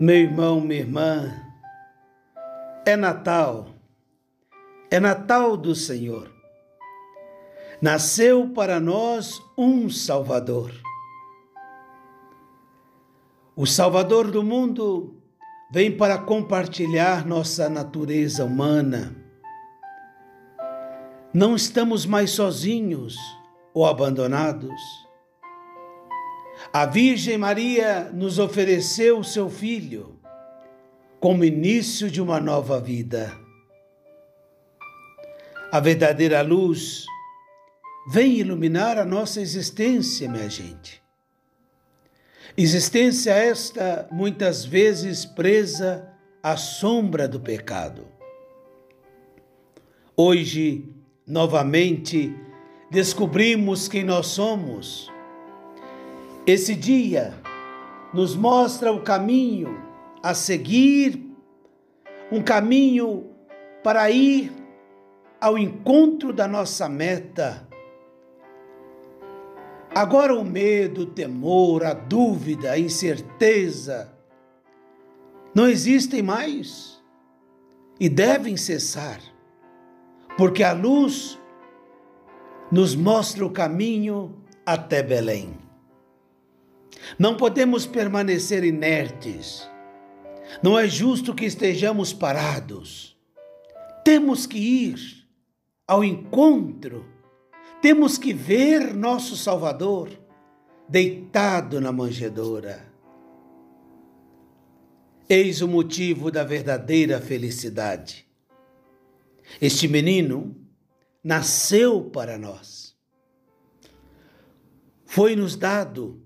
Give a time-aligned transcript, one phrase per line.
[0.00, 1.42] Meu irmão, minha irmã,
[2.86, 3.70] é Natal,
[4.92, 6.30] é Natal do Senhor.
[7.82, 10.72] Nasceu para nós um Salvador.
[13.56, 15.16] O Salvador do mundo
[15.68, 19.16] vem para compartilhar nossa natureza humana.
[21.34, 23.16] Não estamos mais sozinhos
[23.74, 25.07] ou abandonados.
[26.72, 30.18] A Virgem Maria nos ofereceu o seu Filho
[31.20, 33.32] como início de uma nova vida.
[35.70, 37.06] A verdadeira luz
[38.10, 41.02] vem iluminar a nossa existência, minha gente.
[42.56, 46.08] Existência esta muitas vezes presa
[46.42, 48.06] à sombra do pecado.
[50.16, 50.88] Hoje,
[51.26, 52.34] novamente,
[52.90, 55.08] descobrimos quem nós somos
[56.50, 57.34] esse dia
[58.12, 59.82] nos mostra o caminho
[60.22, 61.30] a seguir,
[62.32, 63.26] um caminho
[63.84, 64.50] para ir
[65.38, 67.68] ao encontro da nossa meta.
[69.94, 74.10] Agora o medo, o temor, a dúvida, a incerteza
[75.54, 76.98] não existem mais
[78.00, 79.20] e devem cessar,
[80.38, 81.38] porque a luz
[82.72, 85.67] nos mostra o caminho até Belém.
[87.16, 89.68] Não podemos permanecer inertes.
[90.62, 93.16] Não é justo que estejamos parados.
[94.04, 95.28] Temos que ir
[95.86, 97.06] ao encontro.
[97.80, 100.10] Temos que ver nosso Salvador
[100.88, 102.86] deitado na manjedoura.
[105.28, 108.26] Eis o motivo da verdadeira felicidade.
[109.60, 110.56] Este menino
[111.22, 112.96] nasceu para nós.
[115.04, 116.22] Foi-nos dado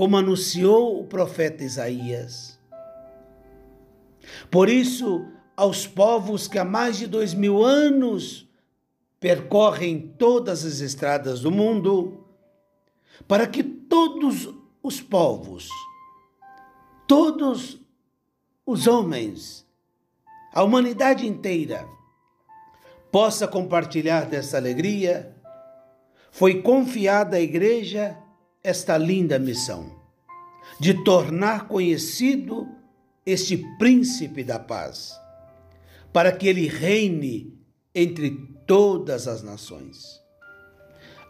[0.00, 2.58] como anunciou o profeta Isaías.
[4.50, 8.48] Por isso, aos povos que há mais de dois mil anos
[9.20, 12.24] percorrem todas as estradas do mundo,
[13.28, 14.48] para que todos
[14.82, 15.68] os povos,
[17.06, 17.78] todos
[18.64, 19.66] os homens,
[20.54, 21.86] a humanidade inteira,
[23.12, 25.36] possa compartilhar dessa alegria,
[26.30, 28.16] foi confiada à igreja
[28.62, 29.98] esta linda missão
[30.78, 32.68] de tornar conhecido
[33.24, 35.18] este príncipe da paz,
[36.12, 37.58] para que ele reine
[37.94, 38.30] entre
[38.66, 40.20] todas as nações.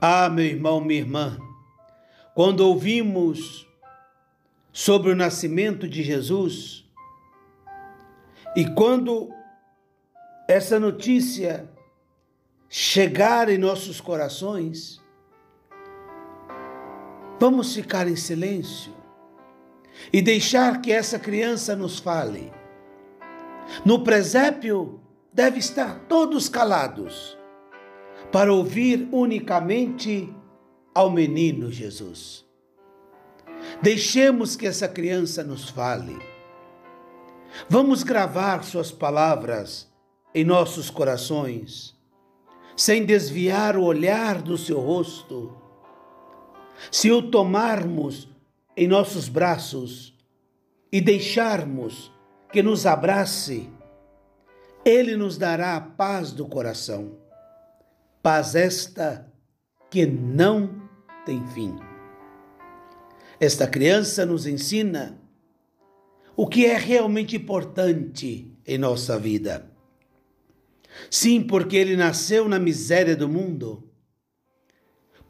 [0.00, 1.38] Ah, meu irmão, minha irmã,
[2.34, 3.66] quando ouvimos
[4.72, 6.84] sobre o nascimento de Jesus
[8.56, 9.30] e quando
[10.48, 11.68] essa notícia
[12.68, 14.99] chegar em nossos corações,
[17.40, 18.92] Vamos ficar em silêncio
[20.12, 22.52] e deixar que essa criança nos fale.
[23.82, 25.00] No presépio
[25.32, 27.38] deve estar todos calados
[28.30, 30.30] para ouvir unicamente
[30.94, 32.44] ao menino Jesus.
[33.80, 36.18] Deixemos que essa criança nos fale.
[37.70, 39.90] Vamos gravar suas palavras
[40.34, 41.96] em nossos corações,
[42.76, 45.59] sem desviar o olhar do seu rosto
[46.90, 48.28] se o tomarmos
[48.76, 50.16] em nossos braços
[50.92, 52.12] e deixarmos
[52.52, 53.68] que nos abrace,
[54.84, 57.16] Ele nos dará a paz do coração,
[58.22, 59.30] paz esta
[59.90, 60.88] que não
[61.26, 61.76] tem fim.
[63.38, 65.18] Esta criança nos ensina
[66.36, 69.70] o que é realmente importante em nossa vida.
[71.10, 73.89] Sim, porque ele nasceu na miséria do mundo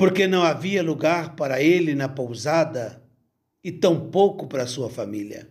[0.00, 3.06] porque não havia lugar para ele na pousada
[3.62, 5.46] e tampouco para sua família.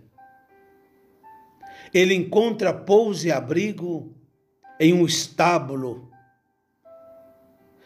[1.94, 4.18] Ele encontra pouso e abrigo
[4.80, 6.12] em um estábulo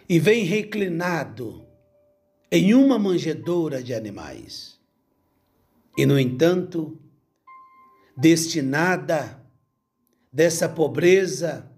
[0.08, 1.68] e vem reclinado
[2.50, 4.80] em uma manjedoura de animais.
[5.98, 6.98] E, no entanto,
[8.16, 9.38] destinada
[10.32, 11.70] dessa pobreza,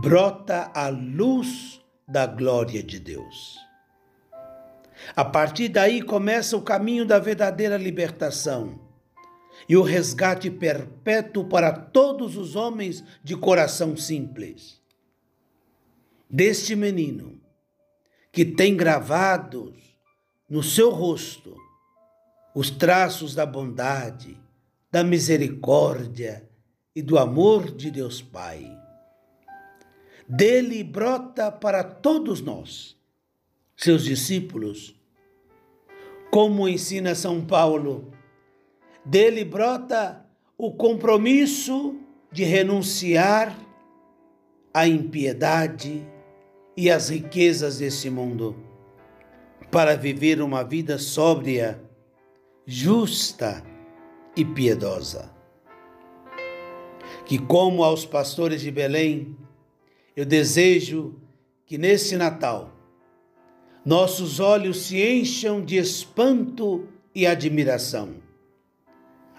[0.00, 3.58] brota a luz da glória de Deus.
[5.14, 8.80] A partir daí começa o caminho da verdadeira libertação
[9.68, 14.80] e o resgate perpétuo para todos os homens de coração simples.
[16.28, 17.40] Deste menino
[18.32, 19.74] que tem gravados
[20.48, 21.56] no seu rosto
[22.54, 24.38] os traços da bondade,
[24.90, 26.48] da misericórdia
[26.94, 28.83] e do amor de Deus Pai.
[30.28, 32.96] Dele brota para todos nós
[33.76, 34.94] seus discípulos.
[36.30, 38.10] Como ensina São Paulo,
[39.04, 40.24] Dele brota
[40.56, 41.96] o compromisso
[42.32, 43.56] de renunciar
[44.72, 46.02] à impiedade
[46.76, 48.56] e às riquezas desse mundo
[49.70, 51.82] para viver uma vida sóbria,
[52.64, 53.62] justa
[54.36, 55.32] e piedosa.
[57.26, 59.36] Que, como aos pastores de Belém,
[60.16, 61.14] eu desejo
[61.66, 62.72] que nesse Natal
[63.84, 68.22] nossos olhos se encham de espanto e admiração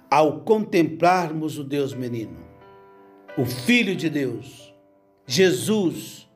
[0.09, 2.37] ao contemplarmos o Deus menino,
[3.37, 4.73] o Filho de Deus,
[5.25, 6.29] Jesus,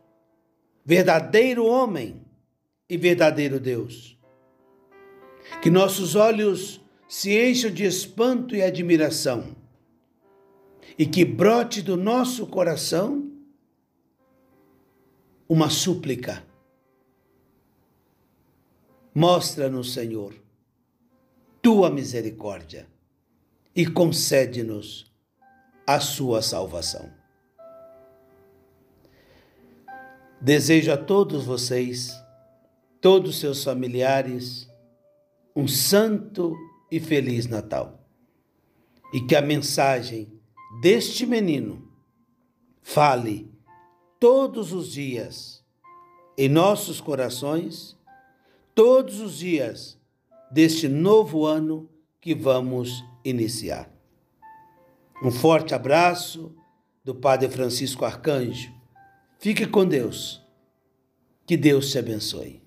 [0.84, 2.20] verdadeiro homem
[2.90, 4.18] e verdadeiro Deus.
[5.62, 9.56] Que nossos olhos se encham de espanto e admiração
[10.98, 13.32] e que brote do nosso coração
[15.50, 16.46] uma súplica.
[19.16, 20.36] Mostra-nos, Senhor,
[21.60, 22.88] tua misericórdia
[23.76, 25.12] e concede-nos
[25.88, 27.12] a sua salvação.
[30.40, 32.14] Desejo a todos vocês,
[33.02, 34.70] todos seus familiares,
[35.56, 36.56] um santo
[36.92, 38.08] e feliz Natal.
[39.12, 40.32] E que a mensagem
[40.80, 41.92] deste menino
[42.84, 43.49] fale
[44.20, 45.64] todos os dias
[46.38, 47.98] em nossos corações,
[48.76, 49.98] todos os dias
[50.52, 51.90] deste novo ano
[52.20, 53.90] que vamos iniciar.
[55.24, 56.56] Um forte abraço
[57.04, 58.72] do Padre Francisco Arcanjo.
[59.38, 60.42] Fique com Deus.
[61.46, 62.59] Que Deus te abençoe.